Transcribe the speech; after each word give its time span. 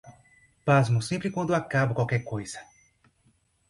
Pasmo 0.65 0.99
sempre 0.99 1.29
quando 1.29 1.53
acabo 1.53 1.93
qualquer 1.93 2.23
coisa. 2.23 2.59